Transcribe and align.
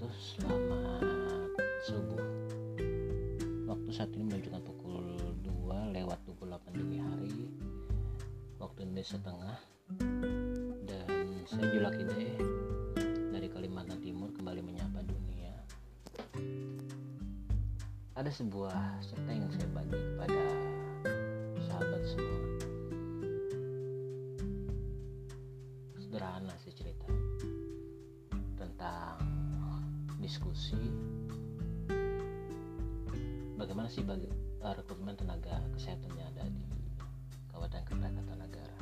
itu 0.00 0.40
selamat 0.40 1.04
subuh. 1.84 2.24
Waktu 3.68 3.88
saat 3.92 4.08
ini 4.16 4.32
menunjukkan 4.32 4.64
pukul 4.64 5.04
2 5.44 5.92
lewat 5.92 6.16
28 6.24 6.72
dini 6.72 7.04
hari. 7.04 7.52
Waktu 8.56 8.88
Indonesia 8.88 9.20
setengah 9.20 9.60
dan 10.88 11.44
saya 11.44 11.68
Julak 11.68 12.00
Ide 12.00 12.32
dari 13.28 13.52
Kalimantan 13.52 14.00
Timur 14.00 14.32
kembali 14.32 14.64
menyapa 14.64 15.04
dunia. 15.04 15.52
Ada 18.16 18.32
sebuah 18.32 19.04
cerita 19.04 19.36
yang 19.36 19.52
saya 19.52 19.68
bagi 19.68 20.00
kepada 20.00 20.49
diskusi 30.60 30.92
bagaimana 33.56 33.88
sih 33.88 34.04
bagi 34.04 34.28
uh, 34.60 34.76
rekrutmen 34.76 35.16
tenaga 35.16 35.56
kesehatan 35.72 36.12
yang 36.20 36.28
ada 36.36 36.44
di 36.52 36.68
Kabupaten 37.48 37.80
Kertanegara. 37.88 38.76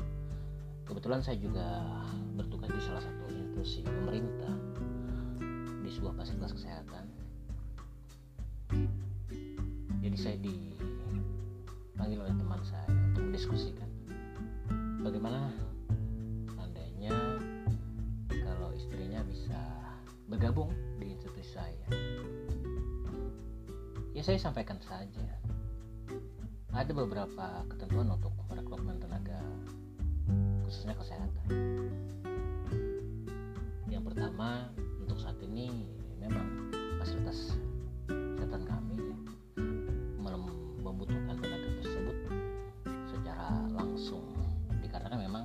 Kebetulan 0.83 1.23
saya 1.23 1.39
juga 1.39 1.87
bertugas 2.35 2.75
di 2.75 2.83
salah 2.83 2.99
satu 2.99 3.31
institusi 3.31 3.87
pemerintah 3.87 4.51
di 5.79 5.91
sebuah 5.95 6.19
fasilitas 6.19 6.51
kesehatan. 6.59 7.05
Jadi 10.03 10.17
saya 10.19 10.35
dipanggil 10.43 10.78
saya 24.29 24.53
sampaikan 24.53 24.77
saja. 24.85 25.25
Ada 26.77 26.93
beberapa 26.93 27.65
ketentuan 27.73 28.13
untuk 28.13 28.37
rekrutmen 28.53 29.01
tenaga 29.01 29.41
khususnya 30.69 30.93
kesehatan. 31.01 31.49
Yang 33.89 34.05
pertama 34.13 34.69
untuk 35.01 35.17
saat 35.17 35.41
ini 35.41 35.89
memang 36.21 36.45
fasilitas 37.01 37.57
kesehatan 38.05 38.69
kami 38.69 39.01
membutuhkan 40.77 41.41
tenaga 41.41 41.69
tersebut 41.81 42.17
secara 43.09 43.49
langsung. 43.73 44.29
Dikarenakan 44.85 45.25
memang 45.25 45.45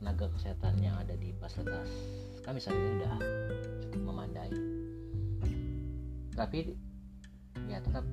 tenaga 0.00 0.32
kesehatan 0.32 0.80
yang 0.80 0.96
ada 0.96 1.12
di 1.20 1.36
fasilitas 1.36 1.92
kami 2.48 2.64
saat 2.64 2.80
ini 2.80 2.96
sudah 2.96 3.12
cukup 3.84 4.00
memadai. 4.08 4.56
Tapi 6.32 6.93
ya 7.74 7.82
tetap 7.82 8.06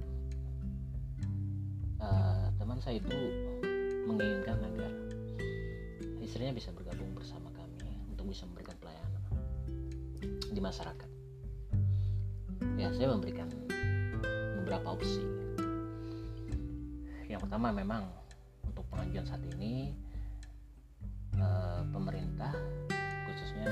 uh, 2.01 2.49
teman 2.57 2.81
saya 2.81 2.97
itu 2.97 3.13
menginginkan 4.09 4.57
agar 4.57 4.89
istrinya 6.17 6.57
bisa 6.57 6.73
bergabung 6.73 7.13
bersama 7.13 7.53
kami 7.53 7.93
untuk 8.09 8.25
bisa 8.25 8.49
memberikan 8.49 8.73
pelayanan 8.81 9.21
di 10.49 10.57
masyarakat. 10.57 11.09
Ya, 12.81 12.89
saya 12.97 13.13
memberikan 13.13 13.53
beberapa 14.57 14.97
opsi. 14.97 15.21
Yang 17.29 17.45
pertama 17.45 17.69
memang 17.69 18.09
untuk 18.65 18.81
pengajuan 18.89 19.29
saat 19.29 19.45
ini 19.57 19.93
uh, 21.37 21.85
pemerintah 21.93 22.49
khususnya 23.29 23.69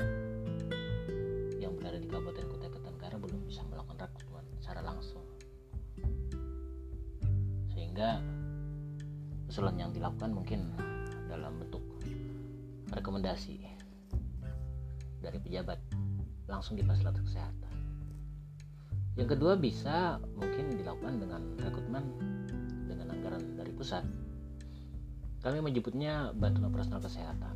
yang 1.58 1.74
berada 1.74 1.98
di 1.98 2.06
Kabupaten 2.06 2.46
Kutai 2.46 2.70
Kartanegara 2.70 3.16
belum 3.18 3.42
bisa 3.42 3.66
melakukan 3.66 4.06
rekrutmen 4.06 4.46
secara 4.62 4.86
langsung 4.86 5.09
sehingga 8.00 8.16
usulan 9.52 9.76
yang 9.76 9.92
dilakukan 9.92 10.32
mungkin 10.32 10.72
dalam 11.28 11.52
bentuk 11.60 11.84
rekomendasi 12.96 13.60
dari 15.20 15.36
pejabat 15.36 15.76
langsung 16.48 16.80
di 16.80 16.82
fasilitas 16.88 17.20
kesehatan. 17.20 17.72
Yang 19.20 19.36
kedua 19.36 19.52
bisa 19.60 20.16
mungkin 20.32 20.80
dilakukan 20.80 21.20
dengan 21.20 21.42
rekrutmen 21.60 22.04
dengan 22.88 23.12
anggaran 23.12 23.44
dari 23.52 23.68
pusat. 23.76 24.08
Kami 25.44 25.60
menyebutnya 25.60 26.32
bantuan 26.32 26.72
operasional 26.72 27.04
kesehatan, 27.04 27.52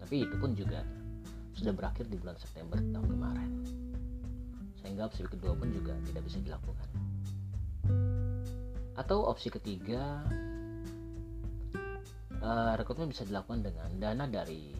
tapi 0.00 0.24
itu 0.24 0.32
pun 0.40 0.56
juga 0.56 0.80
sudah 1.52 1.76
berakhir 1.76 2.08
di 2.08 2.16
bulan 2.16 2.40
September 2.40 2.80
tahun 2.80 3.04
kemarin. 3.04 3.52
Sehingga 4.80 5.12
opsi 5.12 5.28
kedua 5.28 5.52
pun 5.52 5.68
juga 5.76 5.92
tidak 6.08 6.24
bisa 6.24 6.40
dilakukan 6.40 6.88
atau 8.94 9.26
opsi 9.26 9.50
ketiga 9.50 10.22
uh, 12.38 12.72
rekrutmen 12.78 13.10
bisa 13.10 13.26
dilakukan 13.26 13.66
dengan 13.66 13.90
dana 13.98 14.24
dari 14.30 14.70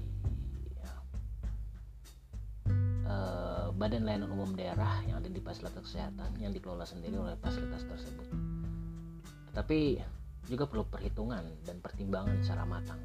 uh, 3.11 3.75
badan 3.75 4.07
layanan 4.07 4.31
umum 4.31 4.55
daerah 4.55 5.03
yang 5.09 5.19
ada 5.19 5.27
di 5.27 5.41
fasilitas 5.43 5.83
kesehatan 5.83 6.31
yang 6.39 6.55
dikelola 6.55 6.87
sendiri 6.87 7.19
oleh 7.19 7.35
fasilitas 7.43 7.83
tersebut. 7.89 8.29
Tetapi 9.51 9.81
juga 10.47 10.69
perlu 10.69 10.85
perhitungan 10.87 11.43
dan 11.65 11.81
pertimbangan 11.81 12.37
secara 12.45 12.65
matang. 12.69 13.01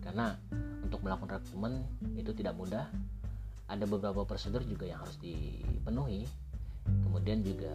Karena 0.00 0.36
untuk 0.84 1.00
melakukan 1.04 1.40
rekrutmen 1.40 1.84
itu 2.16 2.32
tidak 2.32 2.54
mudah. 2.56 2.86
Ada 3.64 3.88
beberapa 3.88 4.28
prosedur 4.28 4.60
juga 4.68 4.84
yang 4.84 5.00
harus 5.00 5.16
dipenuhi. 5.18 6.28
Kemudian 6.84 7.40
juga 7.40 7.72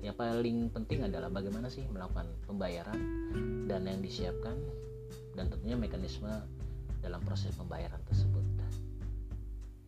yang 0.00 0.16
paling 0.16 0.72
penting 0.72 1.04
adalah 1.04 1.28
bagaimana 1.28 1.68
sih 1.68 1.84
melakukan 1.92 2.24
pembayaran 2.48 2.96
dan 3.68 3.84
yang 3.84 4.00
disiapkan 4.00 4.56
dan 5.36 5.52
tentunya 5.52 5.76
mekanisme 5.76 6.30
dalam 7.04 7.20
proses 7.24 7.52
pembayaran 7.56 8.00
tersebut. 8.08 8.44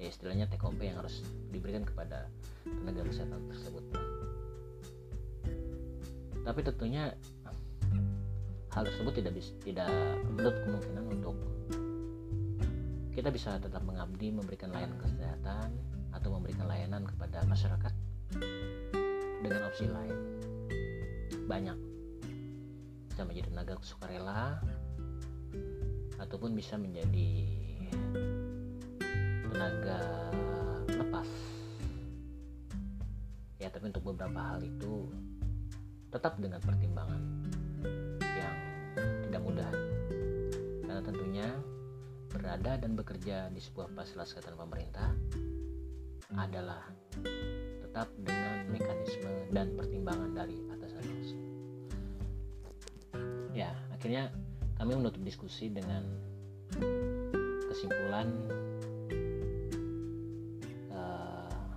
Ya 0.03 0.11
istilahnya 0.11 0.51
TKP 0.51 0.83
yang 0.83 0.99
harus 0.99 1.23
diberikan 1.55 1.87
kepada 1.87 2.27
tenaga 2.67 3.07
kesehatan 3.07 3.39
tersebut. 3.55 3.85
Tapi 6.43 6.61
tentunya 6.67 7.15
hal 8.75 8.83
tersebut 8.83 9.13
tidak 9.15 9.33
bisa 9.39 9.53
tidak 9.63 9.89
menutup 10.27 10.57
kemungkinan 10.67 11.05
untuk 11.07 11.37
kita 13.13 13.29
bisa 13.29 13.61
tetap 13.61 13.85
mengabdi 13.85 14.33
memberikan 14.33 14.73
layanan 14.73 14.97
kesehatan 14.99 15.69
atau 16.17 16.29
memberikan 16.35 16.67
layanan 16.67 17.05
kepada 17.05 17.45
masyarakat 17.45 17.93
dengan 19.43 19.67
opsi 19.67 19.91
lain. 19.91 20.17
Banyak. 21.51 21.79
Bisa 23.11 23.23
menjadi 23.27 23.51
tenaga 23.51 23.75
sukarela 23.83 24.63
ataupun 26.23 26.55
bisa 26.55 26.79
menjadi 26.79 27.31
tenaga 29.53 30.01
lepas. 30.87 31.29
Ya 33.59 33.69
tapi 33.69 33.91
untuk 33.91 34.07
beberapa 34.15 34.39
hal 34.39 34.63
itu 34.63 35.11
tetap 36.09 36.39
dengan 36.39 36.63
pertimbangan 36.63 37.23
yang 38.23 38.57
tidak 39.29 39.43
mudah. 39.43 39.73
Karena 40.87 41.03
tentunya 41.03 41.49
berada 42.33 42.81
dan 42.81 42.97
bekerja 42.97 43.53
di 43.53 43.61
sebuah 43.61 43.93
fasilitas 43.93 44.33
kesehatan 44.33 44.57
pemerintah 44.57 45.11
adalah 46.33 46.81
tetap 47.93 48.09
dengan 48.25 48.73
mekanisme 48.73 49.53
dan 49.53 49.77
pertimbangan 49.77 50.33
dari 50.33 50.57
atasan 50.73 51.05
langsung. 51.13 51.45
Ya, 53.53 53.69
akhirnya 53.93 54.33
kami 54.81 54.97
menutup 54.97 55.21
diskusi 55.21 55.69
dengan 55.69 56.01
kesimpulan 57.69 58.33
uh, 60.89 61.77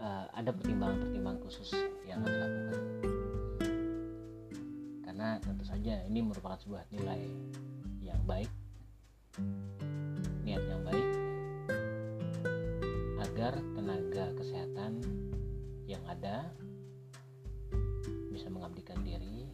uh, 0.00 0.24
ada 0.32 0.48
pertimbangan-pertimbangan 0.48 1.44
khusus 1.44 1.76
yang 2.08 2.24
kami 2.24 2.40
lakukan. 2.40 2.80
Karena 5.04 5.28
tentu 5.44 5.64
saja 5.68 6.00
ini 6.08 6.24
merupakan 6.24 6.56
sebuah 6.56 6.88
nilai 6.88 7.20
yang 8.00 8.20
baik, 8.24 8.48
niat 10.48 10.64
yang 10.64 10.80
baik, 10.88 11.03
agar 13.34 13.58
tenaga 13.74 14.30
kesehatan 14.38 15.02
yang 15.90 15.98
ada 16.06 16.54
bisa 18.30 18.46
mengabdikan 18.46 18.94
diri 19.02 19.50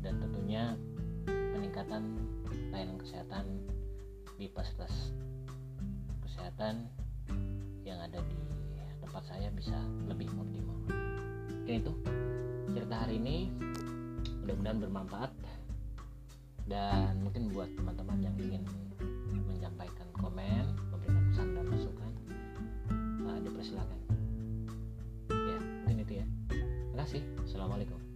dan 0.00 0.16
tentunya 0.16 0.72
peningkatan 1.28 2.16
layanan 2.72 2.96
kesehatan 2.96 3.60
di 4.40 4.48
fasilitas 4.56 5.12
kesehatan 6.24 6.88
yang 7.84 8.00
ada 8.00 8.24
di 8.24 8.40
tempat 9.04 9.28
saya 9.28 9.52
bisa 9.52 9.76
lebih 10.08 10.32
optimal. 10.32 10.80
Oke 11.60 11.76
itu 11.76 11.92
cerita 12.72 13.04
hari 13.04 13.20
ini 13.20 13.52
mudah-mudahan 14.48 14.80
bermanfaat 14.80 15.32
dan 16.72 17.20
mungkin 17.20 17.52
buat 17.52 17.68
teman-teman 17.76 18.32
yang 18.32 18.36
ingin 18.40 18.64
menyampaikan 19.44 20.07
persilakan 23.58 23.98
ya 25.28 25.58
mungkin 25.82 25.98
itu 26.06 26.14
ya. 26.22 26.26
Terima 26.48 27.02
kasih. 27.02 27.22
Assalamualaikum. 27.42 28.07